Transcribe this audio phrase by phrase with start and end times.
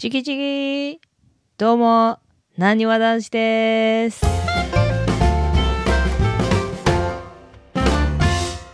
[0.00, 1.00] チキチキ，
[1.58, 2.18] どうも、
[2.56, 4.24] なにわ男子です。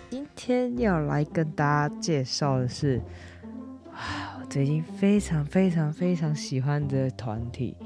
[0.09, 3.03] 今天要来跟大家介绍的是，
[3.93, 7.77] 啊， 我最近非常非常非常喜欢的团体，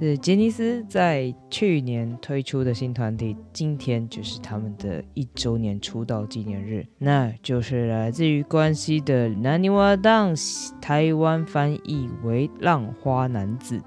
[0.00, 13.80] 是杰尼斯在去年推出的新团体，今天就是他们的一周年出道纪念日，那就是来自于关西的南泥洼当喜，台湾翻译为浪花男子。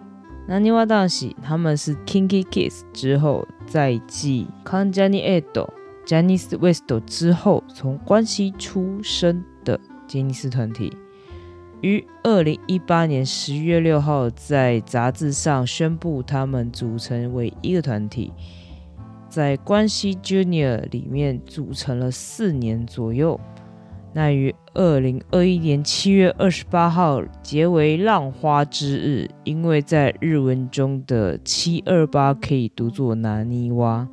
[0.48, 5.70] 南泥洼当喜他们是 Kinky Kiss 之后，再继 Kanjani Edo、
[6.06, 10.92] Janice West 之后，从关西出生的杰尼斯团体。
[11.82, 18.34] 于二零一八年十月六号在杂志上宣布，他们组成为一个团体，
[19.30, 23.40] 在关西 Junior 里面组成了四年左右。
[24.14, 34.08] 那于二零二一年七月二十八号结为浪花之日，因为在日文中的七二八可以读作拿尼蛙。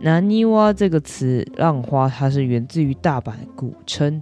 [0.00, 4.20] 拿尼蛙这个词，浪花它是源自于大阪古称。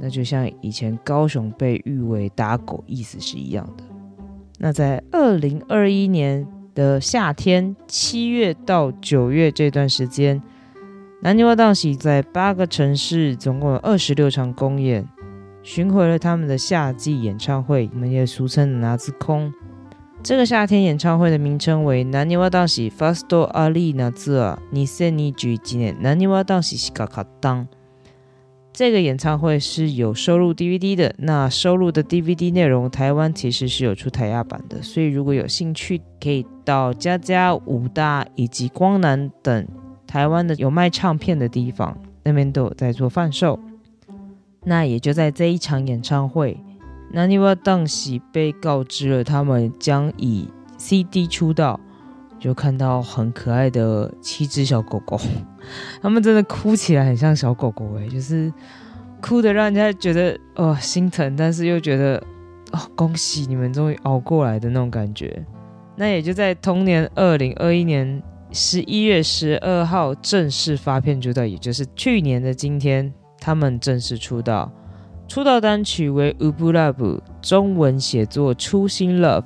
[0.00, 3.84] 那就像以前高雄被誉为打狗，意思是一样的。
[4.58, 10.42] 那在二零二一年的夏天，七月到九月这段时间，
[11.22, 15.08] 南泥洼当喜在八个城市，总共有二十六场公演，
[15.62, 19.52] 巡回了他们的夏季演唱会，我们也俗称的拿兹空。
[20.22, 27.66] 这个夏天演唱会的名称为南泥洼当喜 First Arena Tour 2021年南泥洼当喜しか勝たん。
[28.79, 39.67] 这个演唱会是有收录 DVD 的，那收录的 DVD 内容，台湾其实是有出台亚版的，所以如果有兴趣，可以到家家、武大以及光南等
[40.07, 43.59] 台湾的有卖唱片的地方，那边都有在做贩售。
[44.63, 46.57] 那也就在这一场演唱会，
[47.11, 51.77] 南泥洼当喜被告知了他们将以 CD 出道。
[52.39, 55.19] 就看到很可爱的七只小狗狗，
[56.01, 58.51] 它们真的哭起来很像小狗狗诶，就是
[59.21, 62.15] 哭的让人家觉得哦心疼，但是又觉得
[62.71, 65.45] 哦恭喜你们终于熬过来的那种感觉。
[65.95, 74.71] 那也就在同年二零二一年十一月十二号正式发片出道，也就是去年的今天，他们正式出道。
[75.27, 76.93] 出道单曲为《u b u Love》，
[77.41, 79.41] 中文写作《初心 Love》。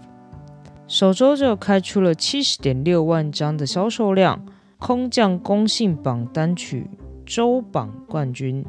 [0.94, 4.46] 首周就开出了七十点六万张的销售量，
[4.78, 6.88] 空降公信榜单曲
[7.26, 8.64] 周榜冠军。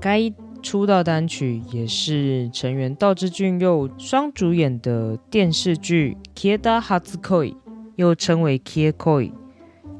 [0.00, 6.16] 该出道单曲也是成员道之俊佑双主演的电视剧
[6.58, 7.52] 《Kieda Hatsukoi》，
[7.96, 9.30] 又称为《Kiekoi》，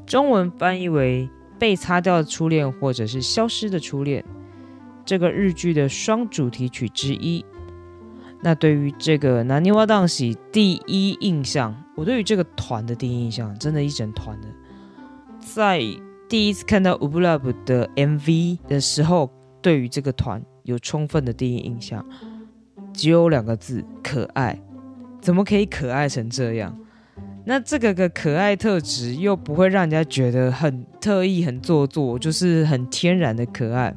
[0.07, 4.23] 中文翻译为《被擦掉的初恋》或者是《消失的初恋》，
[5.05, 7.45] 这个日剧的双主题曲之一。
[8.41, 14.47] 那对于这个南泥洼当喜第一印象，我对于这个团的第一印象，真的，一整团的，
[15.39, 15.81] 在
[16.29, 19.29] 第一次看到 Ublab 的 MV 的时候，
[19.61, 22.05] 对于这个团有充分的第一印象，
[22.93, 24.57] 只有两个字：可爱。
[25.19, 26.79] 怎么可以可爱成这样？
[27.43, 33.93] 那这个个可爱特质又不会让人家觉得很特意、很做作，就是很天然的可爱，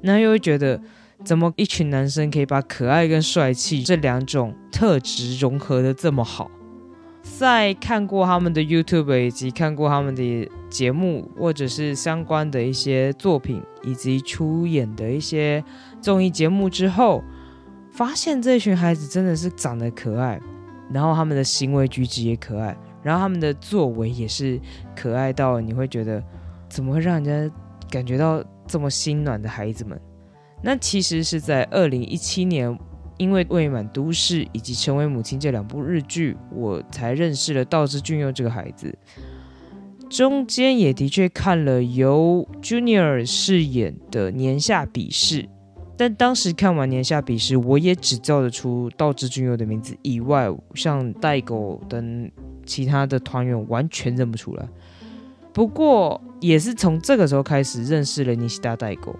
[0.00, 0.80] 那又会觉得。
[1.24, 6.50] 怎么一群男生可以把可爱跟帅气这两种特质融合的这么好？
[7.22, 15.62] 在看过他们的 YouTube 以及看过他们的节目，或者是相关的一些作品，以及出演的一些
[16.00, 17.22] 综艺节目之后，
[17.92, 20.40] 发现这群孩子真的是长得可爱，
[20.90, 24.58] 然后他们的行为举止也可爱，然后他们的作为也是
[24.96, 26.24] 可爱到你会觉得，
[26.70, 27.54] 怎么会让人家
[27.90, 30.00] 感觉到这么心暖的孩子们？
[30.62, 32.78] 那其实是在二零一七年，
[33.16, 38.96] 因为《未满都市》以及《成为母亲》这两部日剧，我才认识了道之俊佑这个孩子。
[40.10, 45.42] 中间也的确看了由 Junior 饰演的《年下笔试》，
[45.96, 52.30] 但当时看完《年下笔试》，我也只叫得出道之俊佑的名字以外，像代狗等
[52.66, 54.68] 其他的团员完全认不出来。
[55.52, 59.14] 不过也是从这个时候开始认识了尼西达代狗。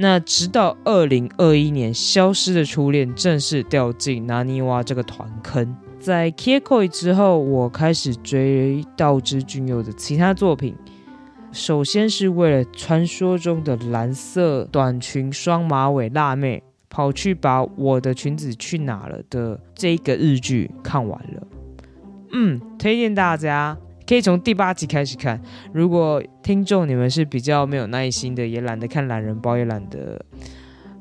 [0.00, 5.76] 那直到二零二一年，《消失的初恋》正式掉进拿尼瓦这个团坑。
[5.98, 10.76] 在 Kikoi 之后，我开始追道之俊佑的其他作品。
[11.50, 21.46] 首先是为了传说中的蓝色短裙双马尾辣妹，跑去把我的裙子去哪了的这个日剧看完了。
[22.32, 23.76] 嗯，推荐大家。
[24.08, 25.38] 可以从第八集开始看。
[25.70, 30.24] 如果听众你们是比较没有耐心的，也懒得看懒人包，也懒得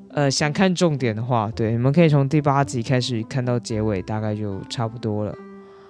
[0.10, 5.34] 呃，想看重点的话，对，你们可以从第八集开始看到结尾，大概就差不多了。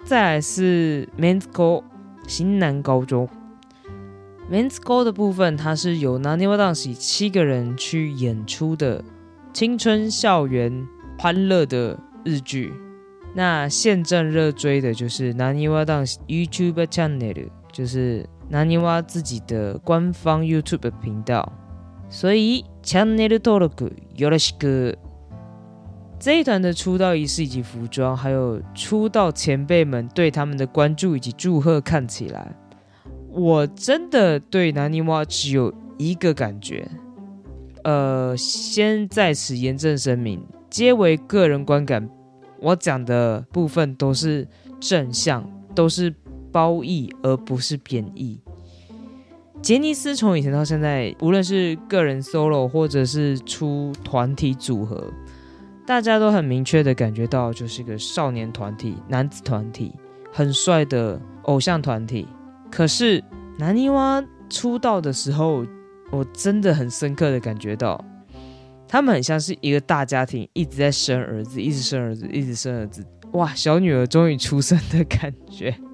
[0.06, 1.84] 再来是 Men's School
[2.28, 3.28] 新南高中
[4.52, 9.04] ，Men's School 的部分，它是由 Naniwa d a n c 七个人去演出的
[9.52, 10.88] 青春校园
[11.18, 12.72] 欢乐的日剧。
[13.37, 21.53] 那现正热追的就是 Naniwa Dance YouTube Channel，就是 Naniwa 自己的官方 YouTube 频道。
[22.11, 24.97] 所以，channel 登録よろしく。
[26.21, 32.55] 这一团的出道仪式以及服装，还有出道前辈们对他们的关注以及祝贺，看起来，
[33.31, 36.87] 我真的对南泥洼只有一个感觉。
[37.83, 42.09] 呃，先在此严正声明，皆为个人观感，
[42.60, 44.48] 我讲的部分都是
[44.80, 46.14] 正向，都是
[46.52, 48.40] 褒义，而不是贬义。
[49.62, 55.12] 杰尼斯从以前到现在，无论是个人 solo 或者是出团体组合，
[55.86, 59.94] 大家都很明确的感觉到，就是一个少年团体、男子团体，
[60.32, 62.28] 很帅的偶像团体。
[62.72, 63.24] 可是
[63.58, 65.66] 南泥洼出道的时候，
[66.12, 68.04] 我真的很深刻的感觉到，
[68.88, 73.06] 他们很像是一个大家庭，一直在生儿子，一直生儿子，一直生儿子。
[73.34, 75.76] 哇，小女儿终于出生的感觉。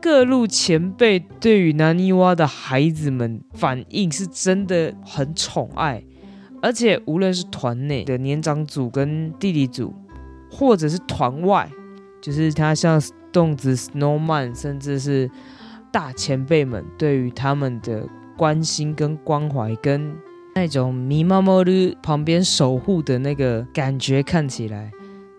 [0.00, 6.02] 各路前辈对于南泥洼的孩子们反应是真的很宠爱，
[6.62, 9.94] 而且无论是团内的年长组跟弟弟组，
[10.50, 11.70] 或者是团外，
[12.22, 12.98] 就是他像
[13.30, 15.30] 动子 Snowman，甚至是
[15.92, 20.16] 大前辈们对于他们的关心跟关怀，跟
[20.54, 24.90] 那种咪妈妈的旁边守护的那个感觉，看起来，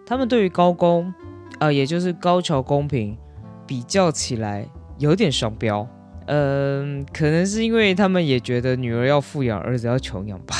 [0.06, 1.13] 他们对于高公，
[1.60, 3.18] 呃，也就是高桥公平。
[3.68, 4.68] 比较起来
[4.98, 5.88] 有点双标，
[6.25, 10.56] 嗯，可能是因为他们也觉得女儿要富养，儿子要穷养吧。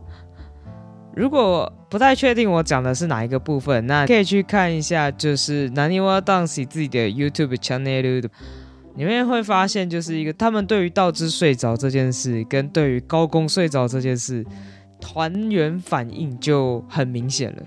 [1.14, 8.30] 如果不太确定我讲的是哪一个部分，那可以去看一下，就是南泥洼 dance 自己的 YouTube channel，
[8.96, 14.44] 里面会发现，就是一个他们对于道之睡着这件事，跟对于高宫睡着这件事，
[14.98, 17.62] 团员反应就很明显了。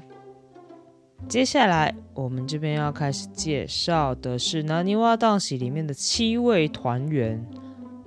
[1.28, 7.46] 接下来，我们这边要开始介绍的是《南泥洼档喜》里面的七位团员。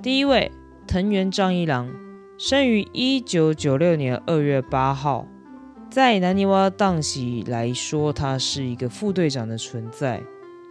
[0.03, 0.51] 第一位，
[0.89, 1.89] 藤原丈一郎，
[2.39, 5.29] 生于一九九六年二月八号。
[5.91, 10.21] 在南泥洼档喜来说，他是一个副队长的存在。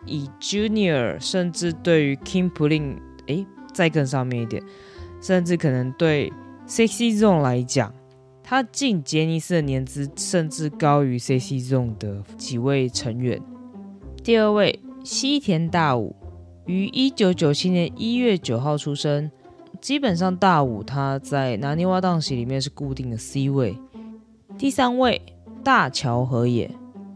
[0.06, 4.62] 以 Junior，甚至对于 Kingpin，哎，再更上面一点，
[5.22, 6.32] 甚至可能对
[6.68, 7.94] Sexy Zone 来讲。
[8.44, 13.42] 他进杰尼斯的年资甚至高于 Sexy Zone 的几位成员。
[14.24, 16.16] 第二位西田大武，
[16.66, 19.32] 于一九九七年一月九号出生。
[19.80, 23.76] 基本上大武他在拿尼瓦档喜里面是固定的 C 位。
[24.58, 25.20] 第三位
[25.64, 26.70] 大桥和也，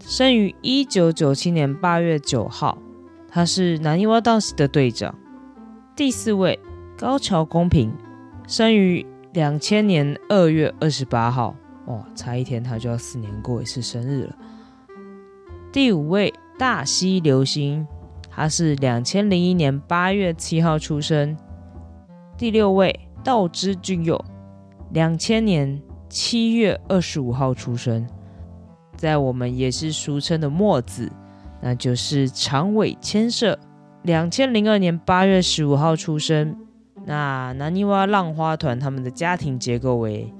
[0.08, 2.78] 生于一九九七年八月九号，
[3.28, 5.16] 他是拿尼瓦档喜的队长。
[5.96, 6.60] 第四位
[6.96, 7.92] 高桥公平，
[8.48, 9.06] 生于。
[9.34, 11.54] 两千年二月二十八号，
[11.88, 14.36] 哇，差一天他就要四年过一次生日了。
[15.74, 17.86] 第五位大西流星，
[18.30, 21.36] 他是两千零一年八月七号出生。
[22.38, 24.24] 第六位道之俊佑，
[24.94, 28.08] 两千年七月二十五号出生，
[28.98, 31.12] 在我们也是俗称的墨子，
[31.62, 33.60] 那就是长尾千社，
[34.04, 36.56] 两千零二年八月十五号出生。
[37.06, 40.34] 那南泥洼浪花团他们的家庭结构为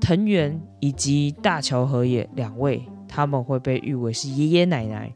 [0.00, 5.12] 藤原以及大桥和也两位，他们会被誉为是爷爷奶奶。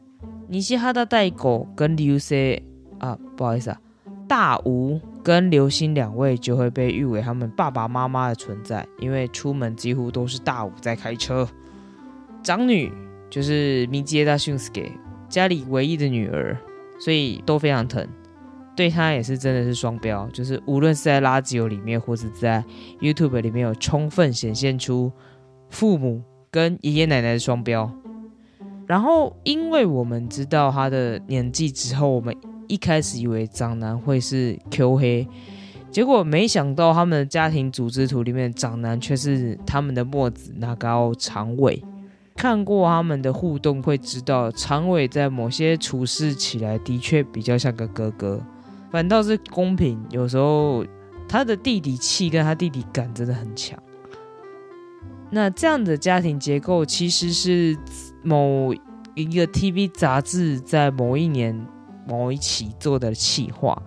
[0.47, 2.61] 尼西哈达代狗跟流星
[2.99, 3.81] 啊，不好意思啊，
[4.27, 11.47] 大吴跟流星两位就会被誉为他们爸爸妈妈的存在，因为出门几乎都是大吴在开车。
[12.43, 12.91] 长女
[13.29, 14.91] 就是米吉达逊斯给
[15.29, 16.57] 家里唯一的女儿，
[16.99, 18.05] 所以都非常疼。
[18.75, 22.63] 对他也是真的是双标，就是无论是在垃圾油里面，或是在
[22.99, 25.11] YouTube 里面有充分显现出
[25.69, 26.21] 父母
[26.51, 27.89] 跟爷爷奶奶的双标。
[28.87, 32.35] 然后，因为我们知道他的年纪之后，我们
[32.67, 35.27] 一开始以为长男会是 Q 黑，
[35.91, 41.81] 结果没想到他们的家庭组织图里面长男却是他们的墨子那高长尾。
[42.35, 48.41] 看过他们的互动会知道，长尾在某些处事起来的确比较像个哥哥。
[48.91, 50.85] 反倒是公平，有时候
[51.27, 53.77] 他的弟弟气跟他弟弟感真的很强。
[55.29, 57.75] 那这样的家庭结构其实是
[58.21, 58.73] 某
[59.15, 61.67] 一个 TV 杂志在某一年
[62.07, 63.81] 某一期做的企划，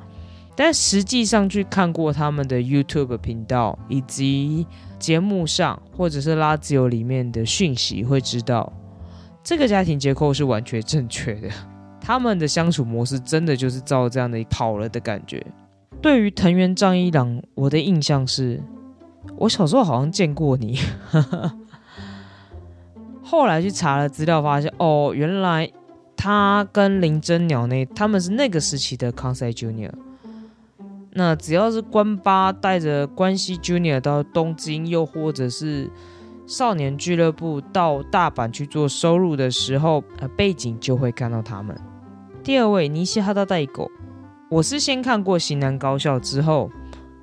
[0.56, 4.66] 但实际上去看过他们的 YouTube 频道以及
[4.98, 8.72] 节目上或者是拉自由里面的讯息，会知道
[9.42, 11.48] 这个家庭结构是完全正确的。
[12.00, 15.44] 他们的相处模式真的就是照这样的跑了的感觉。
[16.00, 18.62] 对于藤原张一郎，我的印象是，
[19.38, 20.78] 我小时候好像见过你。
[23.22, 25.68] 后来去查了资料，发现哦，原来
[26.16, 29.90] 他跟林真鸟那他们是那个时期的 c o n s e Junior。
[31.18, 35.90] 那只要是关八带着关西 Junior 到东京，又或者是
[36.46, 41.74] 少年俱乐部到大阪去做收入的时候，呃，背景就会看到他们。
[42.44, 43.90] 第二位尼西哈达代狗，
[44.50, 46.70] 我是先看过《型男高校》之后，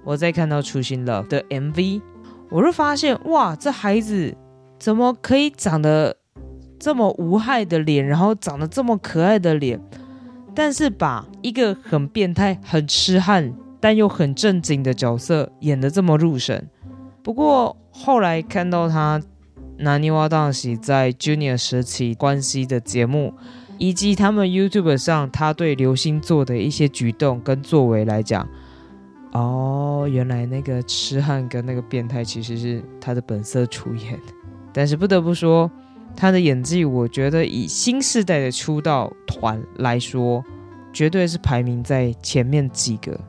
[0.04, 2.02] 我再看到《初心 Love》的 MV，
[2.50, 4.36] 我就发现哇，这孩子
[4.80, 6.18] 怎么可以长得
[6.80, 9.80] 这么无害的脸，然后长得这么可爱的脸，
[10.56, 16.70] 但是把一个很变态、很痴汉但又很正经的角色演的这么入神。
[17.22, 19.22] 不过后来看到他
[19.80, 23.34] 拿尼瓦当喜在 Junior 时期关系的节目。
[23.80, 28.48] 以及他们 YouTube 上他对流星做的一些举动跟作为来讲，
[29.34, 34.18] 哦，原来那个痴汉跟那个变态其实是他的本色出演。
[34.72, 35.70] 但是不得不说，
[36.16, 40.42] 他的演技，我觉得以新时代的出道团来说，
[40.94, 43.20] 绝对是排名在前面几个。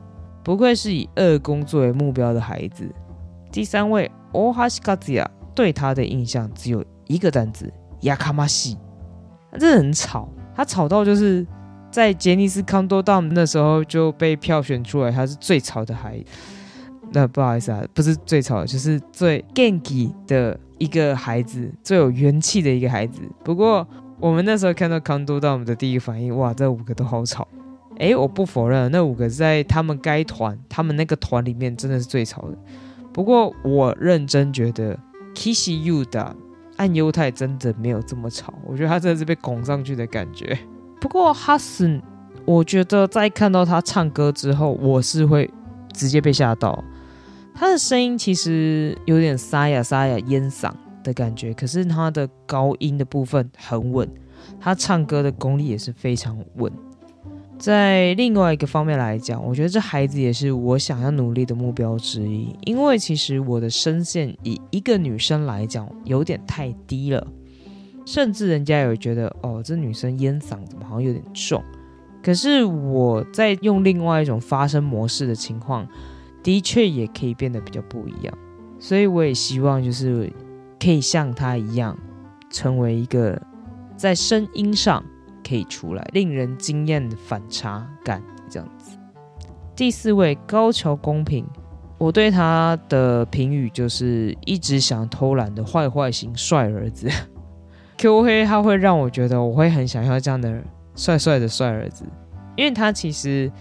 [0.45, 2.87] 不愧是以二宫作为目标的孩子。
[3.51, 5.25] 第三位 Ohashi
[5.55, 8.77] 对他的印象只有一个单词：亚卡马西。
[9.51, 10.29] 他真的很吵。
[10.55, 11.43] 他吵到就是
[11.89, 16.25] 在杰尼斯康多道那时候就被票选出来，他是最吵的孩子。
[17.11, 23.19] 那不好意思啊，不是最吵，就是最 ganky 的一个孩子，最有元气的一个孩子。
[23.43, 23.87] 不过
[24.19, 27.47] 我们那时候看到康多道，我们的第一反应，哇，这五个都好吵。
[27.97, 32.57] 哎，我不否认，那五个在他们该团，他们那个团里面真的是最吵的。
[33.13, 34.97] 不过我认真觉得
[35.33, 36.35] Kiss You 的。
[36.77, 40.59] 按犹太真的没有这么吵，我觉得他真的是被拱上去的感觉。
[40.99, 42.01] 不过哈森，
[42.43, 45.49] 我觉得在看到他唱歌之后，我是会
[45.93, 46.83] 直接被吓到。
[47.53, 50.69] 他的声音其实有点沙哑沙哑烟嗓
[51.01, 54.05] 的感觉，可是他的高音的部分很稳，
[54.59, 56.69] 他唱歌的功力也是非常稳。
[57.57, 62.53] 在另外一个方面来讲，我觉得这孩子也是我想要努力的目标之一。
[62.65, 67.25] 因为其实我的声线以一个女生来讲有点太低了，
[68.05, 71.63] 甚至人家有觉得哦，这女生烟嗓怎么好像有点重。
[72.21, 75.87] 可是我在用另外一种发声模式的情况，
[76.43, 78.37] 的确也可以变得比较不一样。
[78.79, 80.31] 所以我也希望就是
[80.79, 81.97] 可以像她一样，
[82.49, 83.41] 成为一个
[83.95, 85.03] 在声音上。
[85.47, 88.97] 可以出来，令人惊艳的反差感，这样子。
[89.75, 91.45] 第四位高桥公平，
[91.97, 97.09] 我对他的评语就是一直想偷懒的坏坏型帅儿子。
[97.97, 100.63] Q 黑他会让我觉得我会很想要这样的
[100.95, 102.05] 帅帅的帅儿子，
[102.55, 103.51] 因为他其实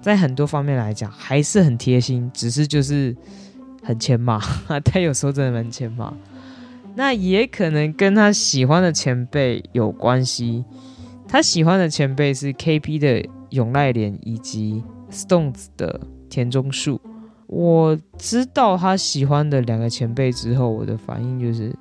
[0.00, 3.16] 在很多方面来讲还是很贴心，只是就是
[3.82, 4.38] 很欠骂，
[4.84, 6.12] 他有时候真的蛮欠骂。
[6.96, 10.64] 那也可能跟他喜欢的前辈有关系。
[11.32, 14.82] 他喜欢的前辈是 K.P 的永濑廉以及
[15.12, 17.00] Stones 的田中树。
[17.46, 21.72] 我知道他喜欢的两个前辈之后，我的反应就是：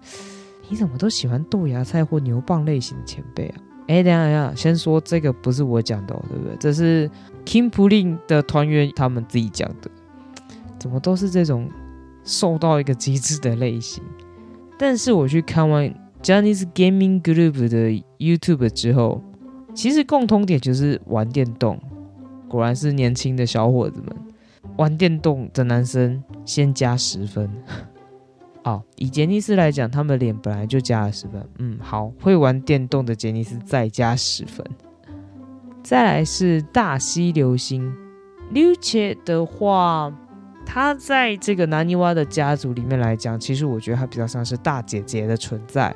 [0.70, 3.56] 你怎么都喜欢豆芽菜或牛蒡类型的前辈啊？
[3.88, 6.56] 哎，等下等下，先说这个不是我讲的，哦对不对？
[6.60, 7.10] 这是
[7.44, 9.90] Kim p u l i n g 的团员他们自己讲的。
[10.78, 11.68] 怎么都是这种
[12.24, 14.04] 受到一个极致的类型？
[14.78, 15.92] 但是我去看完
[16.22, 19.24] jenny's Gaming Group 的 YouTube 之后。
[19.74, 21.80] 其实共通点就是玩电动，
[22.48, 24.16] 果然是年轻的小伙子们
[24.78, 27.50] 玩电动的男生先加十分。
[28.64, 31.42] 哦，以杰尼斯来讲，他们脸本来就加了十分。
[31.60, 34.66] 嗯，好，会玩电动的杰尼斯再加十分。
[35.82, 37.92] 再来是大西流星
[38.52, 40.14] 刘切的话，
[40.66, 45.96] 他在这个南泥洼的家族里面来讲，其实我觉得他比较像是大姐姐的存在。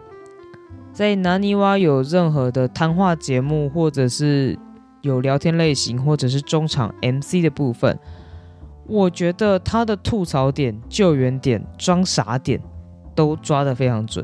[0.94, 4.58] 在南泥洼有任何的谈话节目，或者是
[5.02, 7.98] 有聊天类型，或者是中场 MC 的部分，
[8.86, 12.62] 我觉得他的吐槽点、救援点、装傻点
[13.16, 14.24] 都抓得非常准。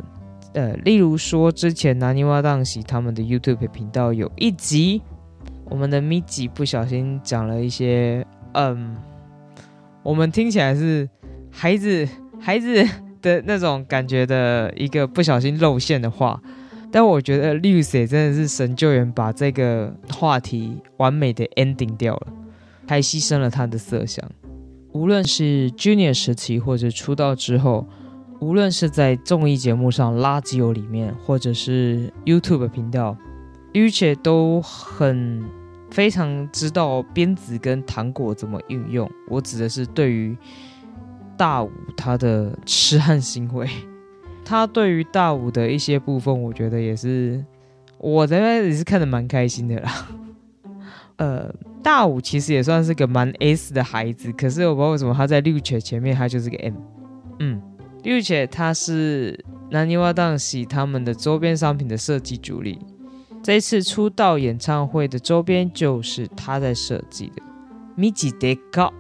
[0.54, 5.02] 呃，例如说之前南泥洼档喜他们的 YouTube 频道有一集，
[5.66, 8.24] 我们的咪吉不小心讲了一些，
[8.54, 8.96] 嗯，
[10.04, 11.10] 我们听起来是
[11.50, 12.08] 孩子
[12.40, 12.88] 孩子
[13.24, 16.40] 的那种感觉的一个不小心露馅的话。
[16.92, 22.28] 但我觉得 l u c 真的是神救援，把这个话题完美的 ending 掉了，
[22.88, 24.28] 还牺牲了他的色相。
[24.92, 27.88] 无论是 Junior 时期或者出道之后，
[28.40, 33.16] 无论是在综艺节目上《垃圾油》里面，或者是 YouTube 频道，
[33.76, 35.44] 而且都很
[35.92, 39.08] 非常知道鞭子跟糖果怎么运用。
[39.28, 40.36] 我指的是对于
[41.38, 43.70] 大武他的痴汉行为，
[44.50, 47.46] 他对于大五的一些部分，我觉得也是
[48.00, 50.08] 我在那也是看的蛮开心的啦。
[51.18, 51.54] 呃，
[51.84, 56.74] 大五其实也算是个蛮 S 的孩子，可是我不知道为什么他在六犬前面他就是个 M，
[57.40, 57.62] 嗯。
[58.02, 59.38] 并且他是
[59.72, 62.80] 南泥洼当喜他们的周边商品的设计主力，
[63.44, 67.42] 这一次出道演唱会的周边就是他在设计的。
[67.96, 68.94] 米吉德高，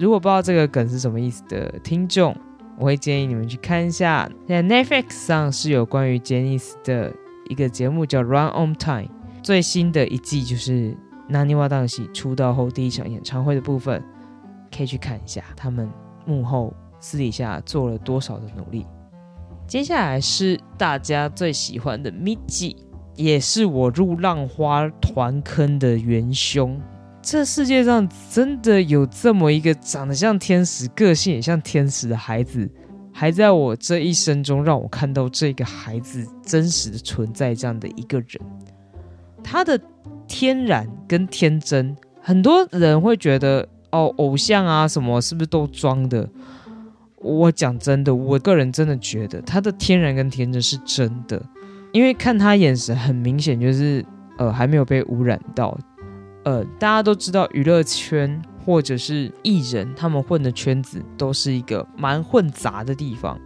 [0.00, 2.36] 如果不知道这个梗是什么意思的听众，
[2.80, 7.12] 我会建议你们去看一下，在 Netflix 上是有关于杰尼斯的
[7.50, 9.02] 一个节目叫《Run on Time》，
[9.42, 10.96] 最新的一季就是
[11.28, 14.02] 南泥洼当喜出道后第一场演唱会的部分，
[14.74, 15.86] 可以去看一下他们
[16.24, 16.72] 幕后。
[17.02, 18.86] 私底下做了多少的努力？
[19.66, 22.76] 接下来是大家最喜欢的 Miji，
[23.14, 26.78] 也是我入浪花团坑的元凶。
[27.22, 32.68] 这世界上真的有这么一个长得像天使、个性也像天使的孩子，
[33.12, 38.40] 还在我这一生中让我看到这个孩子真实的存在这样的一个人。
[39.44, 39.78] 他的
[40.26, 46.28] 天然跟天真，很多人会觉得哦，偶像啊什么是不是都装的？
[47.16, 51.40] 我讲真的，我个人真的觉得他的天然跟天真是真的，
[51.92, 54.02] 因为看他眼神很明显就是
[54.38, 55.78] 呃还没有被污染到。
[56.44, 63.38] 呃，大家都知道娱乐圈或者是艺人，他们混的圈子都是一个蛮混杂的地方，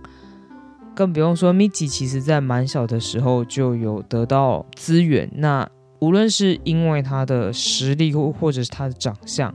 [0.95, 5.69] 更不用说 Miki 其实在蛮小的时候就有得到资源，那
[6.01, 9.55] 无论是因为他的实力或或者是他的长相，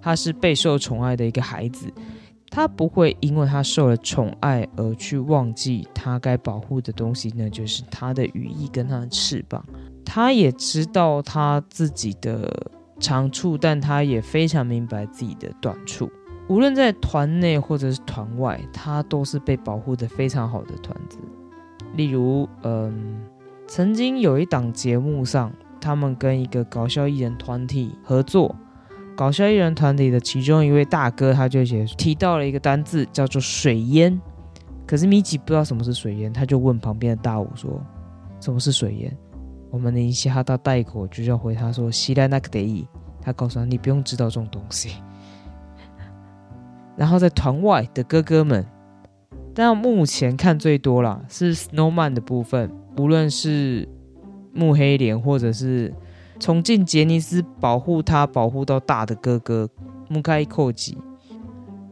[0.00, 1.92] 他是备受宠爱的一个孩子。
[2.48, 9.62] 他不会因为他受了宠爱而去忘记他该保护的东西，那就是他的羽翼跟他的翅膀。
[10.04, 16.10] 他也知道他自己的长处，但他也非常明白自己的短处。
[16.48, 21.18] 无论在团内或者是团外，他都是被保护的非常好的团子。
[21.94, 23.20] 例如，嗯，
[23.66, 28.54] 曾经有一档节目上，他们跟一个搞笑艺人团体合作。
[29.16, 34.20] 搞笑艺人团体的其中一位大哥，他就写提到了一个单字，叫做“水烟”。
[34.86, 37.82] 可是米奇不知道什么是水烟，他就问旁边的大武说
[38.40, 39.16] ：“什么是水烟？”
[39.70, 42.86] 我们一下到带口就要回他说：“西来那个得意。”
[43.20, 45.02] 他告诉他：“你不用知道这种东西。
[46.96, 48.66] ”然后在团外的哥哥们，
[49.54, 53.88] 但目前看最多啦是 Snowman 的部分，无论是
[54.52, 55.94] 木黑莲或者是。
[56.38, 59.66] 从进杰尼斯保护他保护到大的哥哥
[60.06, 60.98] 木开扣吉，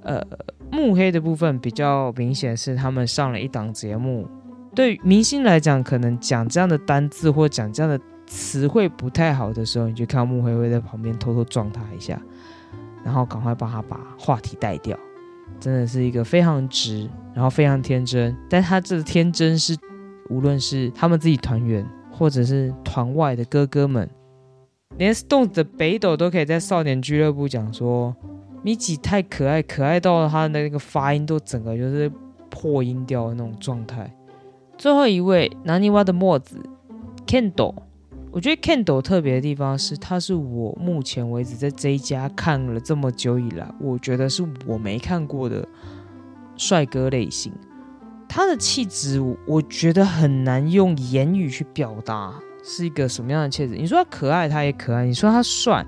[0.03, 0.23] 呃，
[0.71, 4.29] 木黑的部分比较明显是他们上了一档节目。
[4.75, 12.21] 对明星来讲，可能讲这样的单字或讲这样的词汇不太好的时候，你就看到木黑会在旁边偷偷撞他一下，
[13.05, 14.99] 然后赶快帮他把话题带掉。
[15.61, 18.37] 真的是一个非常直，然后非常天真。
[18.51, 19.77] 但他这个天真是，
[20.29, 24.09] 无论是他们自己团员，或者是团外的哥哥们。
[24.97, 28.15] 连 Stone 的北斗都可以在少年俱乐部讲说，
[28.63, 32.11] 米奇太可爱，可爱到他的那个发音都整个就是
[32.51, 34.13] 破音调的那种状态。
[34.77, 36.61] 最后一位南泥洼的墨子
[37.27, 37.75] Kendo，
[38.31, 45.67] 我觉得 Kendo 特别的地方是，他是我目前为止在这一家看了这么久以来，我觉得是我没看过的
[46.57, 47.53] 帅哥类型。
[48.29, 52.35] 他的气质，我觉得很难用言语去表达。
[52.67, 53.75] 是一个什么样的气质？
[53.75, 55.87] 你说他可爱，他也可爱；你说他帅，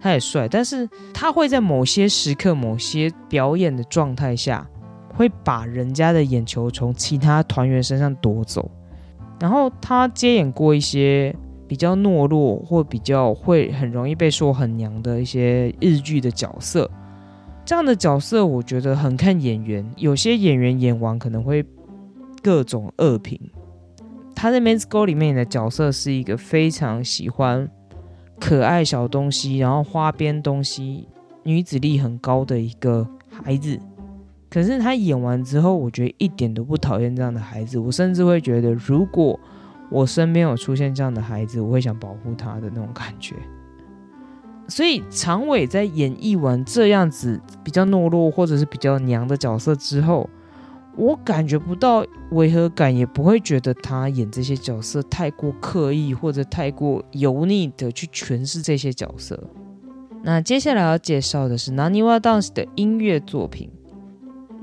[0.00, 0.48] 他也帅。
[0.48, 4.64] 但是他会在某些时刻、某些表演的状态下，
[5.22, 8.68] 会把人家的眼球从其他团员身上夺走。
[9.38, 11.32] 然后他接演过一些
[11.68, 16.90] 比较懦弱或比较会很容易被说很娘的一些日剧的角色。
[17.64, 19.88] 这样的角色，我觉得很看演员。
[19.96, 21.64] 有些演员演完可能会
[22.42, 23.38] 各种恶评。
[24.34, 27.70] 他在《Men's Go》里面的角色是一个非常喜欢
[28.40, 31.06] 可爱小东西，然后花边东西、
[31.44, 33.78] 女子力很高的一个孩子。
[34.52, 37.78] 可是他演完之后，我觉得一点都不讨厌这样的孩子。
[37.78, 39.40] 我甚至会觉得，如果
[39.88, 43.34] 我身边有出现这样的孩子，我会想保护他的那种感觉。
[44.68, 50.28] 所以常伟在演绎完这样子比较懦弱或者是比较娘的角色之后。
[50.94, 59.42] 我感觉不到违和感，也不会觉得他演这些角色太过刻意或者太过油腻的去诠释这些角色。
[60.22, 63.70] 那接下来要介绍的是 Naniwa Dance 的音乐作品。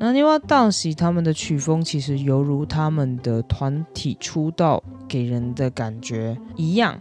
[0.02, 6.98] 那尼瓦当时他们的曲风其实犹如他们的团体出道给人的感觉一样。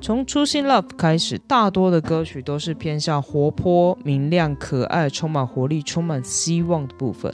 [0.00, 7.30] 从初心 Love 开始，大多的歌曲都是偏向活泼、明亮、可爱、充满活力、充满希望的部分。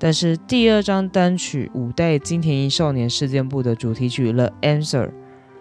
[0.00, 5.06] 但是第二张单曲《五代金田一少年事件簿》的主题曲《The Answer》，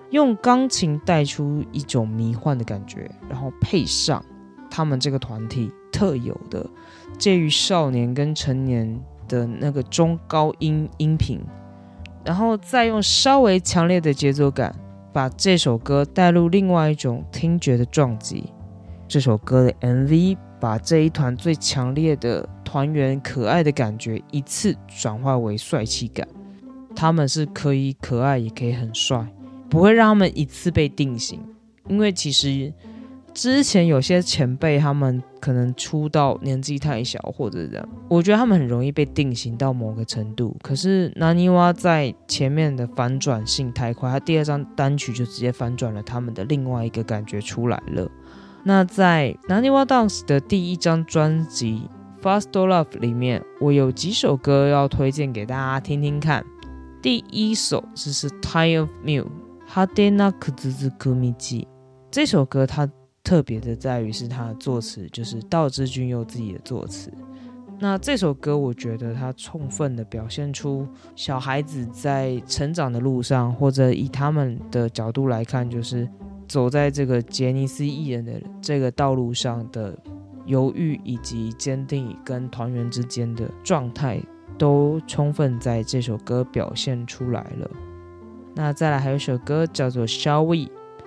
[0.10, 4.26] 用钢琴带出一种迷幻的感觉，然后配上
[4.78, 6.64] 他们这个团体特有的
[7.18, 11.40] 介于少年跟成年的那个中高音音频，
[12.24, 14.76] 然后再用稍微强烈的节奏感。
[15.12, 18.54] 把这首歌带入另外一种听觉的撞击。
[19.08, 26.28] 这首歌的 MV 把这一团最强烈的团员可爱的感觉一次转化为帅气感。
[26.96, 29.28] 他们是可以可爱，也可以很帅，
[29.68, 31.42] 不会让他们一次被定型。
[31.88, 32.72] 因为其实。
[33.38, 40.58] 之前有些前辈，他们可能出道年纪太小，或者这样，我觉得他们很容易被定型到某个程度。
[40.64, 48.10] 可是南泥洼在前面的反转性太快，他第二张单曲就直接反转了他们的另外一个感觉出来了。
[48.64, 51.84] 那在南泥洼 dance 的第一张专辑
[52.24, 56.44] 《Fast Love》里面，我有几首歌要推荐给大家听听看。
[57.04, 59.24] 第一首就是 Tired of Me，
[59.68, 61.68] 哈德纳克兹兹科米基
[62.10, 62.90] 这首歌，它。
[63.28, 67.12] 特别的在于是他的作词，就是道之君佑自己的作词。
[67.78, 76.08] 那这首歌，我觉得它充分的表现出小孩子在成长的路上，或者以他们的角度来看，就是
[76.48, 79.94] 走在这个杰尼斯艺人的这个道路上的
[80.46, 84.22] 犹豫以及坚定，跟团员之间的状态，
[84.58, 87.70] 都充分在这首歌表现出来了。
[88.56, 90.56] 那再来还有一首歌叫做《Shall We》。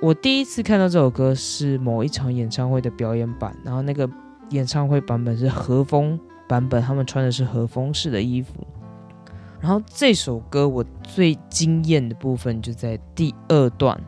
[0.02, 4.08] 我第一次看到这首歌是某一场演唱会的表演版，然后那个
[4.48, 8.54] 演唱会版本是和风版本，他们穿的是和风式的衣服。
[9.60, 14.00] 然后这首歌我最惊艳的部分就在第二段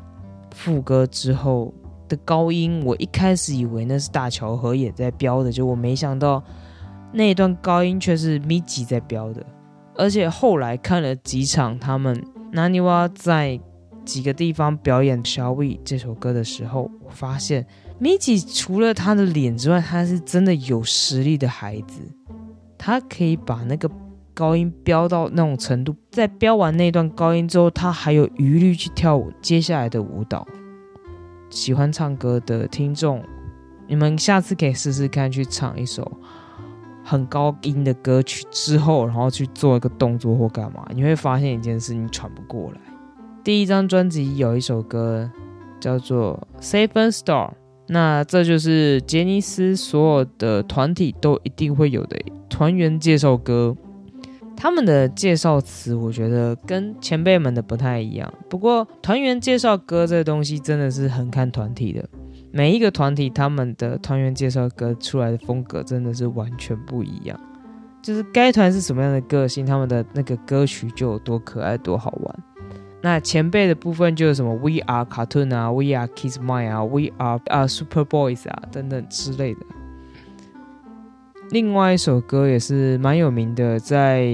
[0.55, 1.71] 副歌之后
[2.09, 6.43] 的高音，我一开始以为那是大桥和也在飙的，就我没想到
[7.13, 9.45] 那一段高音却是咪吉在飙的，
[9.95, 13.61] 而且后来看了几场他们纳尼瓦在。
[14.05, 17.67] 几个地方表演《Shall We》这首歌的时候，我发现
[18.01, 22.01] Miki 除了他的脸之外，他是真的有实力的孩子。
[22.79, 23.89] 他可以把那个
[24.35, 30.45] 高音飙到那种程度，在飙完那段高音之后，他还有余力去跳舞接下来的舞蹈。
[31.49, 33.23] 喜欢唱歌的听众，
[33.87, 36.11] 你们下次可以试试看，去唱一首
[37.05, 42.81] 很高音的歌曲之后，然后去做一个动作或干嘛，你会发现一件事，你喘不过来。
[43.45, 45.29] 第一张专辑有一首歌
[45.81, 47.49] 叫做《Seven Star》，
[47.89, 52.17] 那这就是杰尼斯所有的团体都一定会有的
[52.49, 53.77] 团员介绍歌。
[54.57, 58.33] 他们的介绍词我觉得跟前辈们的不太一样。
[58.49, 62.09] 不过团员介绍歌这东西真的是很看团体的，
[62.53, 67.37] 每一个团体他们的团员介绍歌出来的风格真的是完全不一样。
[68.01, 72.45] 就是该团是什么样的个性，他们的那个歌曲就有多可爱、多好玩。
[73.03, 79.61] 那前辈的部分就是什么 We Are Cartoon 啊，We Are Kids Mind 啊，We Are 啊 Super Boys 啊等等之类的。
[81.51, 84.33] 另外一首歌也是蛮有名的，在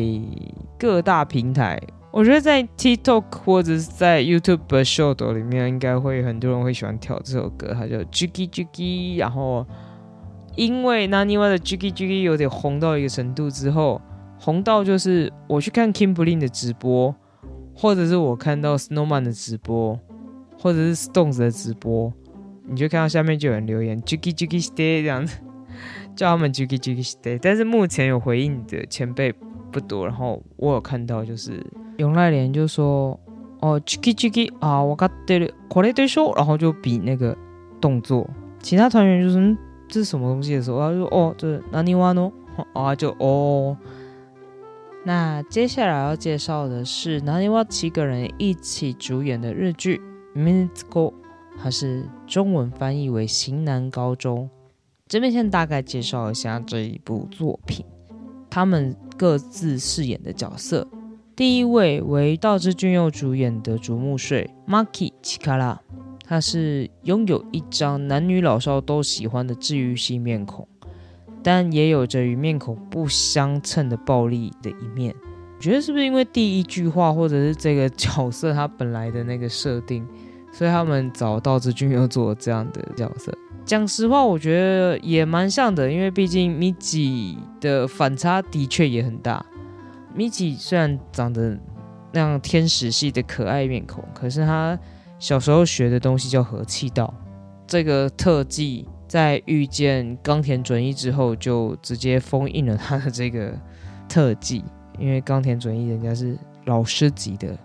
[0.78, 1.80] 各大平台，
[2.12, 9.18] 我觉得在 TikTok 或者是在 YouTube Short 里面，应该会很多人会喜欢跳这首歌，它叫 Jiggy Jiggy。
[9.18, 9.66] 然后
[10.56, 14.00] 因为 Naniwa 的 Jiggy Jiggy 有点红到一个程度之后，
[14.38, 17.14] 红到就是我去看 Kimberly 的直播。
[17.77, 19.99] 或者是我看到 Snowman 的直播，
[20.57, 22.13] 或者是 Stones 的直播，
[22.67, 25.37] 你就看到下面就有人留言 Juki Juki Stay 这样子，
[26.15, 27.39] 叫他们 Juki Juki Stay。
[27.41, 29.33] 但是目前有回应的前辈
[29.71, 31.65] 不多，然后我有看到就是
[31.97, 33.19] 永濑廉就说
[33.59, 37.35] 哦 Juki Juki 啊，我刚对了，これでしょ，然后就比那个
[37.81, 38.29] 动作，
[38.61, 39.57] 其他团员就说
[39.89, 42.31] 这是什么东西的时候，他就说哦，这是哪里话呢？
[42.73, 43.75] 啊就哦。
[45.04, 50.00] 那接下来要介绍的是南泥洼七个人一起主演的日剧
[50.38, 51.10] 《Minsko》，
[51.62, 54.44] 它是中文翻译为《型男高中》。
[55.06, 57.86] 这边先大概介绍一下这一部作品，
[58.50, 60.86] 他们各自饰演的角色。
[61.34, 65.78] 第一位为道之俊佑主演的竹木睡 Maki Chikara，
[66.26, 70.68] 他是拥有一张男女老少都喜欢的治愈系面孔。
[71.42, 75.14] 但也有着与面孔不相称的暴力的一面。
[75.56, 80.06] 我觉得是不是因为第一句话，或者是这个角色他本来的那个设定，
[80.52, 83.32] 所以他们找道之俊又做这样的角色？
[83.64, 89.44] 讲实话，我觉得也蛮像的，因为毕竟米奇的反差的确也很大。
[90.14, 91.58] 米奇虽然长得
[92.12, 94.78] 那样天使系的可爱面孔，可是他
[95.18, 97.12] 小时候学的东西叫和气道。
[97.66, 103.52] 这个特技在遇见冈田准一之后，就直接封印了他的这个
[104.08, 104.62] 特技，
[104.98, 107.58] 因为冈田准一人家是老师级的。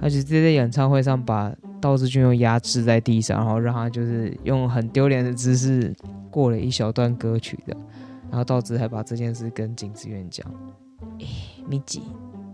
[0.00, 5.92] 他就直接在演唱会上把道志俊用压制在地上，然后让他就是用很丢脸的姿势
[6.30, 7.76] 过了一小段歌曲的。
[8.30, 10.46] 然后道志还把这件事跟景之源讲，
[11.18, 11.26] 诶，
[11.66, 12.02] 米吉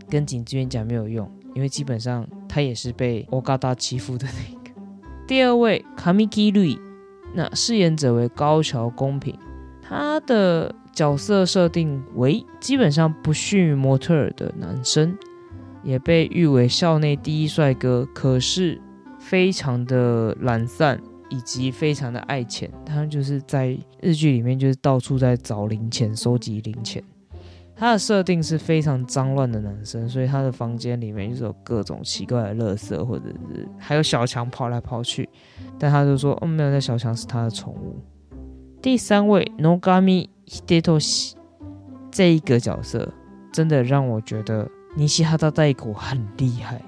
[0.08, 4.70] 跟景之源讲没有用，因为基本上他也是被欧嘎达欺负的那个。
[5.26, 6.78] 第二位卡米基瑞，
[7.34, 9.36] 那饰演者为高桥公平，
[9.82, 15.16] 他的角色设定为基本上不逊于模特儿的男生。
[15.82, 18.80] 也被誉为校内第一帅哥，可是
[19.18, 22.70] 非常的懒散，以及非常的爱钱。
[22.86, 27.04] 他就是在日剧里面就是到处在找零钱，收集零钱。
[27.76, 35.28] 他的设定是非常脏乱的男生，所以他的房间里面就是有各种奇怪的垃圾，或者是还有小强跑来跑去。
[35.78, 37.96] 但他就说，哦，没有，那小强是他的宠物。
[38.80, 41.32] 第三位 Nogami Hidetoshi
[42.10, 43.12] 这一个角色，
[43.52, 44.68] 真的让我觉得。
[44.96, 46.80] 尼西哈达代国很厉害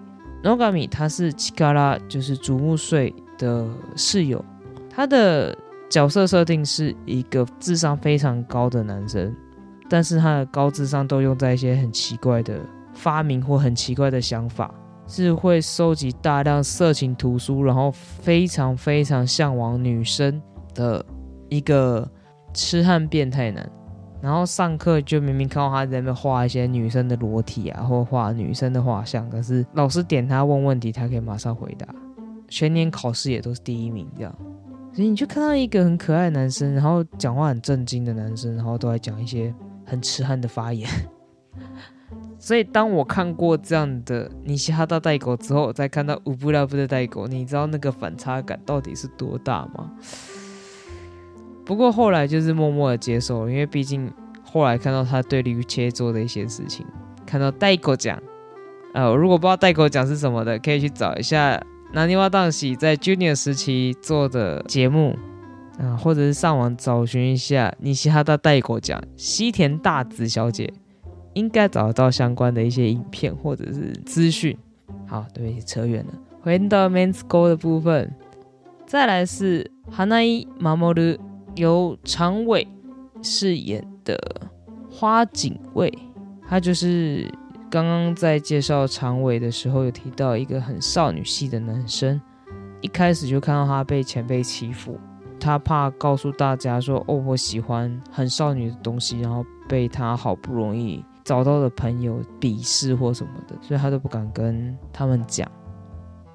[0.45, 4.45] ，Nogami 他是七嘎拉，就是竹木穗的室友。
[4.89, 5.59] 他的
[5.91, 9.35] 角色设定是一个智商非常高的男生，
[9.89, 12.61] 但是他的高智商都用在一些很奇怪的
[12.93, 14.75] 发明或很奇怪的想法，
[15.07, 20.43] 是会收集大量色情图书，然后非常非常向往女生
[20.75, 21.05] 的
[21.49, 22.09] 一个
[22.53, 23.71] 痴汉变态男。
[24.23, 31.87] 然后上课就明明看到他在那边画一些女生的裸体啊，或画女生的画像，可是老师点他问问题，他可以马上回答。
[32.49, 34.35] 全年考试也都是第一名，这样。
[34.93, 39.55] 所以你就看到一个很可爱的男生，然后讲话很震惊的男生，然后都在讲一些
[39.87, 40.91] 很痴汉的发言。
[42.39, 49.91] 所以当我看过这样的尼西哈大代狗之后，再看到乌布拉布的代狗，你知道那个反差感到底是多大吗？
[51.65, 54.13] 不过后来就是默默的接受，因为毕竟
[54.45, 56.87] 后来看到他对吕切做的一些事情，
[57.25, 58.23] 看到代沟奖，
[58.93, 61.61] 呃，如果不知道代沟奖是什么的，可以去找一下
[61.93, 65.17] 南泥洼当喜在 Junior 时期做的节目，
[65.79, 70.73] 啊，或者是上网找寻一下尼西哈达代沟奖西田大子小姐，
[71.35, 74.57] 应该找得到相关的一些影片或者是资讯。
[75.07, 78.13] 好，对，扯远了，回到 Men's Go 的部分，
[78.87, 81.19] 再来是 Hanai Mamoru。
[81.55, 82.69] 由长尾
[83.23, 84.19] 饰演的
[84.91, 85.91] 花井卫，
[86.47, 87.33] 他就是
[87.71, 92.21] 刚刚在介绍长尾的时候有提到一个很少女系的男生，
[92.83, 95.01] 一开始就看到他被前辈欺负，
[95.39, 105.51] 他怕告诉大家说哦我喜欢很少女的东西，然后被他好不容易找到的朋友鄙视或什么的，所以他都不敢跟他们讲。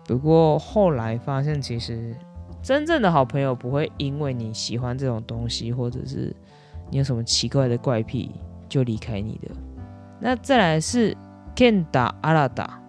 [0.05, 2.15] 不过后来发现其实。
[2.63, 6.31] 真正的好朋友不会因为你喜欢这种东西，或者是
[6.91, 8.29] 你有什么奇怪的怪癖
[8.69, 9.49] 就离开你的。
[10.19, 11.17] 那再来是
[11.55, 12.79] Kenda 阿拉达，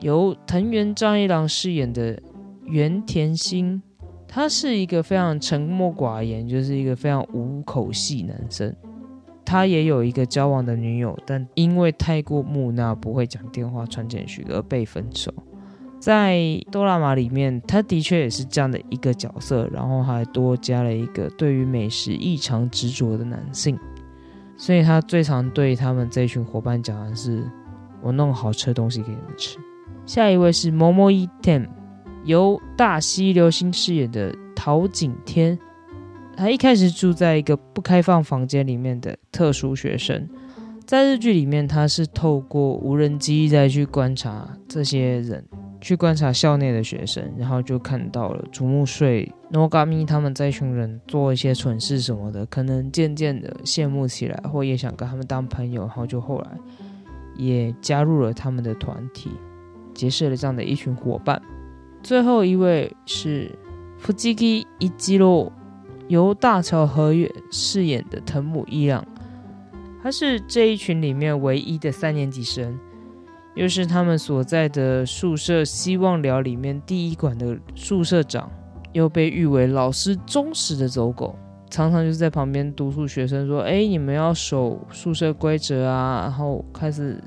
[0.00, 2.20] 由藤原张一郎饰演的
[2.66, 3.82] 原田心，
[4.28, 8.72] 他是一个非常沉默寡言，就是一个非常无口系男生。
[9.44, 15.32] 他也有一个交往的女友，但因为太过木讷，不会讲电话、传简讯而被分手。
[15.98, 16.38] 在
[16.70, 23.76] 哆啦 A 里面，他的确也是这样的一个角色，然后还多加了一个对于美食异常执着的男性，
[24.56, 27.42] 所以他最常对他们这群伙伴讲的是
[28.00, 29.58] ：“我弄好吃的东西给你们吃。”
[30.04, 31.66] 下一位是 Momo E Ten，
[32.28, 35.58] 由大西流星饰演的陶景天，
[36.36, 40.28] 他一开始住在一个不开放房间里面的特殊学生，
[40.84, 45.42] 在日剧里面他是透过无人机再去观察这些人。
[45.80, 56.50] 去观察校内的学生，然后就看到了竹木穗、Nogami 他们这群人做一些蠢事什么的，可能渐渐的羡慕起来，或也想跟他们当朋友，然后就后来
[57.36, 59.30] 也加入了他们的团体，
[59.94, 61.40] 结识了这样的一群伙伴。
[62.08, 63.54] 最后一位是
[64.02, 65.52] Fujiki Ichiro，
[66.06, 69.04] 由大桥和月饰演的藤木一郎，
[70.02, 72.78] 他是这一群里面唯一的三年级生。
[73.54, 78.50] 又是他们所在的宿舍希望寮里面第一馆的宿舍长，
[78.94, 81.36] 又被誉为老师忠实的走狗，
[81.68, 87.22] 常常就是在旁边督促学生说：“哎，你们要守宿舍规则啊！”然后开始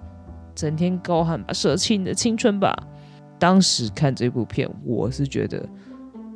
[0.56, 2.76] 整天高喊：“舍弃你的青春吧！”
[3.41, 5.67] 当时看这部片，我是觉得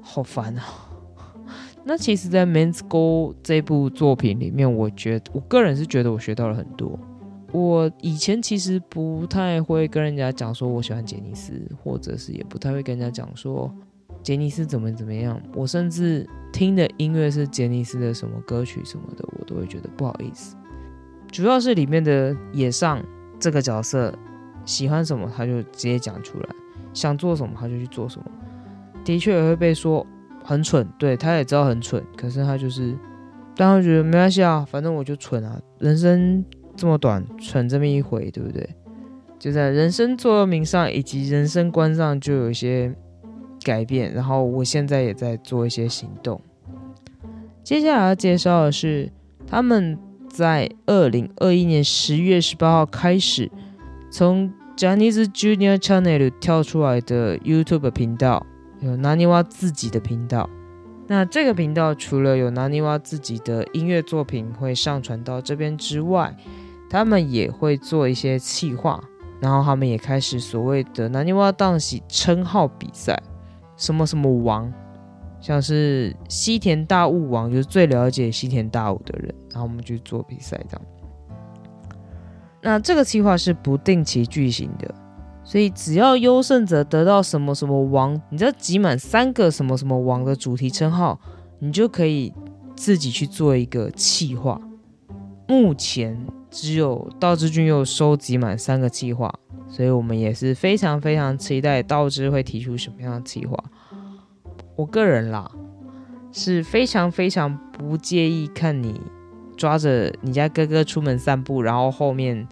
[0.01, 0.63] 好烦啊，
[1.85, 6.99] 那其实，在《Men's Go》这部作品里面，我觉得我个人是觉得我学到了很多。
[7.51, 13.71] 我以前其实不太会跟人家讲说我喜欢杰尼斯，或者是也不太会跟人家讲说
[14.23, 15.39] 杰尼斯怎么怎么样。
[15.53, 20.55] 我甚至听的音乐是杰尼斯的什么歌曲什么的，我都会觉得不好意思。
[21.31, 22.99] 主要是里面的野上
[23.39, 24.11] 这个角色
[24.65, 26.49] 喜欢什么，他就直接讲出来；
[26.95, 28.25] 想做什么，他就去做什么。
[29.03, 30.03] 的确也会被说
[30.43, 32.97] 很蠢，对他也知道很蠢，可是他就是，
[33.55, 36.43] 但他觉得没关系啊，反正我就蠢啊，人生。
[36.77, 38.69] 这么短，蠢这么一回，对不对？
[39.39, 42.93] 就在人生座右铭上以及人生观上就有一些
[43.63, 46.41] 改变，然后我现在也在做一些行动。
[47.63, 49.09] 接下来要介绍的是，
[49.47, 49.97] 他们
[50.29, 53.49] 在二零二一年十月十八号开始，
[54.11, 58.45] 从 Chinese Junior Channel 跳出来的 YouTube 频道，
[58.81, 60.49] 有 Naniwa 自己的频道。
[61.07, 66.35] 那这个频道除了有 Naniwa 自己的音乐作品会上传到这边之外，
[66.89, 69.01] 他们也会做一些企划，
[69.39, 73.17] 然后他们也开始所谓的南泥洼荡喜称号比赛，
[73.77, 74.73] 什么什么王，
[75.39, 80.85] 像是西田大悟王，就是最了解西田大悟的人，然后我们去做比赛这样。
[82.65, 84.93] 那这个计划是不定期举行的，
[85.43, 91.19] 所以只要优胜者得到什么什么王，你只要集满三个什么什么王的主题称号，
[91.59, 92.33] 你就可以
[92.75, 94.59] 自己去做一个计划。
[95.47, 96.25] 目前。
[96.51, 99.29] 只有道之君又收集满三个计划，
[99.67, 103.61] 所以我们也是非常非常期待道之会提出什么样的计划。
[104.77, 105.51] 我个人啦，
[106.31, 109.01] 是非常非常不介意看你
[109.57, 112.47] 抓着你家哥哥出门散步，然后后面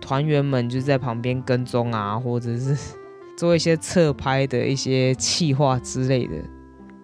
[0.00, 2.76] 团员们就在旁边跟踪啊，或者是
[3.36, 6.34] 做一些侧拍的一些气划之类的。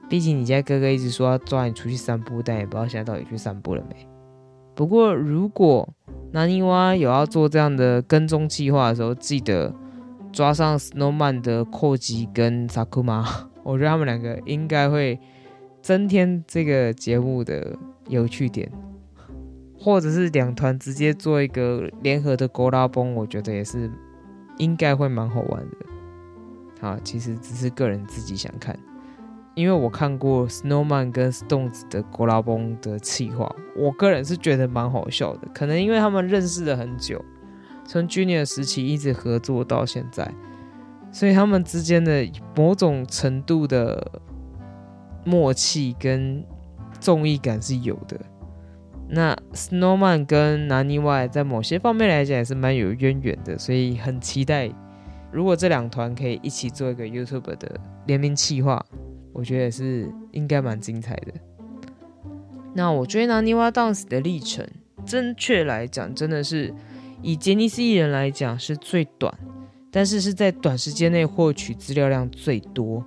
[0.08, 4.06] 毕竟你家哥哥一直说要抓你出去散步，但也不知道现在到底去散步了没。
[4.74, 5.88] 不过，如果
[6.32, 9.74] 南泥洼有要做这样的跟踪计划的时候，记得
[10.32, 13.26] 抓上 Snowman 的阔吉跟 Sakuma，
[13.62, 15.18] 我觉得他们两个应该会
[15.82, 17.76] 增添这个节目的
[18.08, 18.70] 有趣点，
[19.76, 23.90] 或者是两团直接做一个联合的勾拉崩，我觉得也是
[24.58, 25.76] 应该会蛮好玩的。
[26.80, 28.78] 好，其实只是个人自己想看。
[29.54, 35.48] 因为我看过 Snowman 跟 Stones 的国拉崩的企划，我个人是觉得蛮好笑的。
[35.52, 37.22] 可能因为他们认识了很久，
[37.84, 40.32] 从 Junior 时期一直合作到现在，
[41.10, 44.10] 所以他们之间的某种程度的
[45.24, 46.44] 默契跟
[47.00, 48.20] 综艺感是有的。
[49.08, 54.70] 那 Snowman 跟南泥外在某些方面来讲也是蛮有渊源的，所以很期待
[55.30, 58.84] 如果这两团可以一起做一个 YouTube 的联名企划。
[59.34, 61.32] 我觉得也是应该蛮精彩的。
[62.74, 64.62] 那我追拿尼瓦 dance 的历程，
[65.06, 66.70] 正确来讲，真的是
[67.22, 69.32] 以杰尼斯艺人来讲是最短，
[69.90, 73.02] 但是是在短时间内获取资料量最多，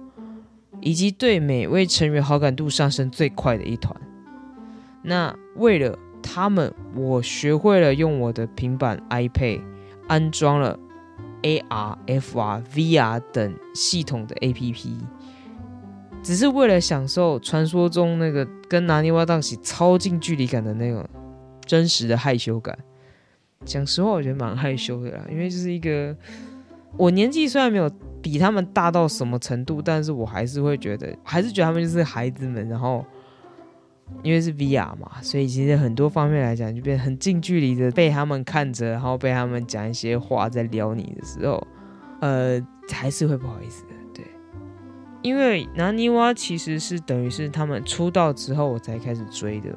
[0.82, 3.96] 以及对每位成员好感度上升最快的一团。
[5.02, 9.62] 那为了他们，我学会了用我的平板 iPad
[10.08, 10.80] 安装了
[11.44, 14.98] AR、FR、VR 等系统的 APP。
[16.24, 21.08] 只是为了享受传说中那个跟拿尼瓦当喜超近距离感的那种
[21.66, 22.76] 真实的害羞感。
[23.64, 26.16] 讲实话，我觉得蛮害羞的啦，因为就是一个
[26.98, 27.88] 我年纪虽然没有
[28.26, 32.68] 比他们大到什么程度，但是我还是会觉得，还是觉得他们就是孩子们。
[32.68, 33.06] 然后
[34.24, 41.68] 因为是 VR 嘛，所以其实很多方面来讲，就变很近距离的被他们看着，然后被他们讲一些话在撩你的时候，
[42.20, 42.60] 呃，
[42.92, 43.90] 还是会不好意思的。
[44.12, 44.26] 对。
[45.22, 49.70] 因为拿尼瓦其实是等于是他们出道之后我才开始追的，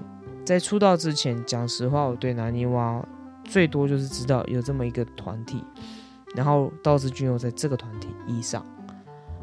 [0.42, 3.06] 在出道之前，讲实话，我对拿尼瓦
[3.44, 5.62] 最多就是知道有这么一个团体，
[6.34, 8.64] 然后道之君又在这个团体以上。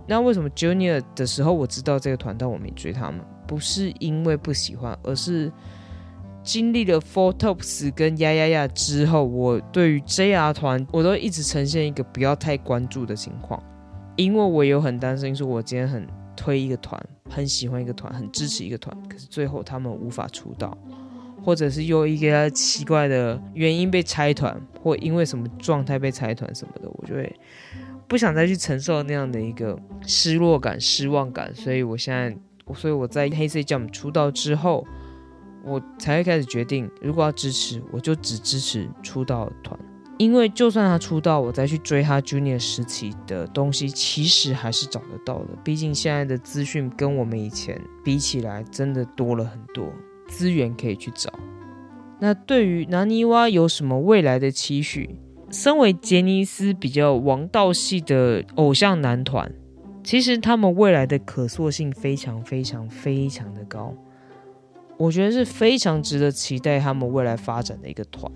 [0.08, 3.22] 那为什么 Junior 的时候我知道这个团，但我没追他们？
[3.48, 5.52] 不是因为不喜欢，而是
[6.44, 13.62] 经历了 Four Tops 跟呀呀呀之后，我对于 JR 团我都一直呈现一个不要太关注的情况。
[14.16, 20.78] 因为我有很担心，说我今天很推一个团，很喜欢一个团，很支持一个团，可是最后他们无法出道，
[21.46, 27.32] 或者是又一个奇怪的原因被拆团，或因为什么状态被拆团什么的，我就会
[28.08, 31.54] 不想再去承受那样的一个失落感、失望感。
[31.54, 32.36] 所以我现在，
[32.74, 34.88] 所以我在黑 C Jump 出道之后，
[35.64, 39.80] 我才会开始决定，如果要支持，我就只支持出道团，
[40.18, 45.50] 因为就算他出道，我再去追他 Junior 时期的东西，其实还是找得到的。
[45.64, 49.94] 毕竟现在的资讯跟我们以前比起来，真的多了很多
[50.28, 51.32] 资源可以去找。
[52.20, 55.20] 那对于拿尼瓦有什么未来的期许？
[55.52, 59.50] 身为杰尼斯比较王道系的偶像男团，
[60.04, 63.94] 其实他们未来的可塑性非常非常非常的高，
[64.98, 68.30] 我觉得是非常值得期待他们未来发展的一个团。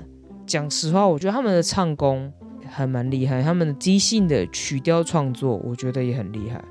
[0.46, 2.32] 讲实话，我觉得他们的唱功
[2.66, 6.64] 还蛮厉害，他们的即兴的曲调创作，我觉得也很厉害。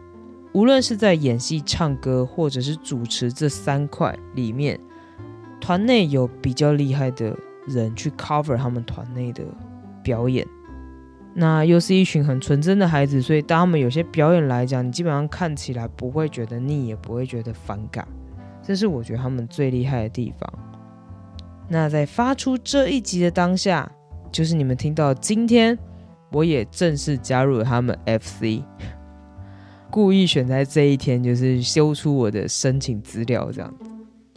[0.55, 4.79] 无论是在演戏、唱歌，或者是主持这三块里面，
[5.61, 7.37] 团内有比较厉害的
[7.67, 9.43] 人去 cover 他们团内的。
[10.01, 10.47] 表演，
[11.35, 18.09] 那又是一群很纯真的孩子，所以当他们有些表演来讲，你基本上看起来不会觉得腻，也不会觉得反感，
[18.63, 20.51] 这是我觉得他们最厉害的地方。
[21.69, 23.91] 那在发出这一集的当下，
[24.33, 25.79] 就是你们听到今天，
[26.33, 28.63] 我也正式加入了他们 FC，
[29.91, 33.88] 故意选在这一天，就是修出我的申请资料这样子。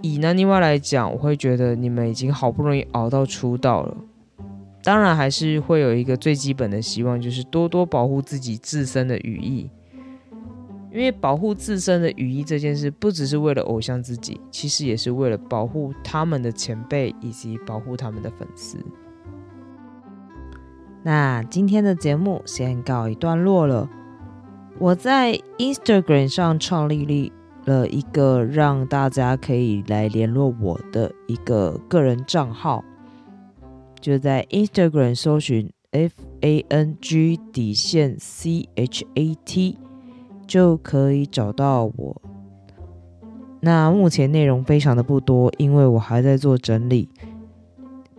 [0.01, 3.95] 以南泥蛙来讲，我会觉得你们已经好不容易熬到出道了。
[4.83, 9.69] 当然还是会有一个最基本的希望，就是多多保护自己自身的羽翼，
[10.91, 18.79] 因为保护自身的羽翼这件事，不只是为了偶像自己，其实也是为了保护他们的前辈以及保护他们的粉丝。
[21.03, 23.89] 那今天的节目先告一段落了。
[24.79, 27.31] 我在 Instagram 上创立了
[27.65, 32.83] 了一个让大家可以来联络我的一个个人账号。
[33.99, 39.77] 就在 Instagram 搜寻 F A N G 底线 C H A T
[40.47, 42.21] 就可以找到我。
[43.59, 47.09] 那目前内容非常的不多，因为我还在做整理。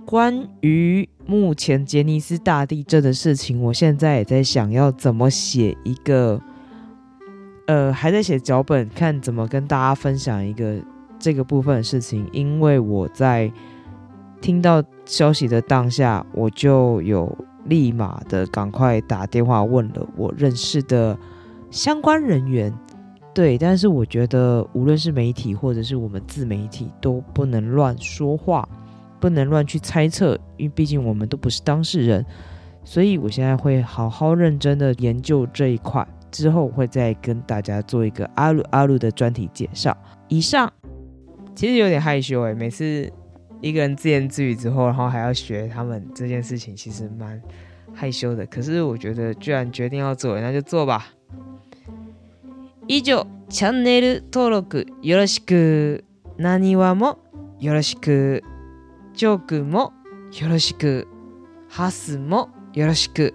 [0.07, 6.41] 关于目前杰尼斯大地震的事情，我现在也在想要怎么写一个，
[7.67, 10.77] 呃，还在写脚本，看怎么跟大家分享一个
[11.19, 13.53] 这个部分的事情，因为我在。
[14.41, 17.33] 听到消息的当下，我就有
[17.67, 21.17] 立马的赶快打电话问了我认识的
[21.71, 22.77] 相关人员。
[23.33, 28.69] 对，但是我觉得无论是媒体或者是我们自媒体都不能乱说话，
[29.21, 32.27] 不能乱去猜测，因为毕竟我们都不是当事人。
[32.83, 39.98] 所以我现在会好好认真的研究这一块，之后会再跟大家做一个阿鲁阿鲁的专题介绍。
[40.28, 40.72] 以上
[41.56, 43.12] 其实有点害羞诶，每次。
[43.60, 47.42] 一个人自言自语之后，然后还要学他们这件事情，其实蛮
[47.92, 48.46] 害羞的。
[48.46, 51.08] 可是我觉得，居然决定要做，那就做吧。
[52.86, 56.04] 以上、チャンネル登録よろしく、
[56.38, 57.18] なにわも
[57.60, 58.44] よろしく、
[59.16, 59.92] ジョークも
[60.40, 61.08] よろしく、
[61.68, 63.34] ハスもよろしく、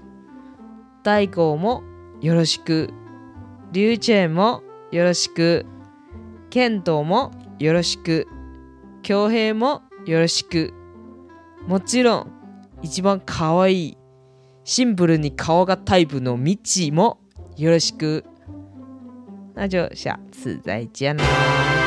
[1.02, 1.82] 大悟も
[2.21, 2.89] よろしく、
[3.71, 5.65] リュウチェンもよろしく、
[6.49, 8.27] ケントもよろしく、
[9.03, 10.73] 恭平もよろしく。
[11.67, 12.31] もちろん、
[12.81, 13.97] 一番可愛い、
[14.63, 17.19] シンプルに顔がタイプのミッチーも
[17.57, 18.23] よろしく。
[19.55, 21.86] 那就下次再见啦。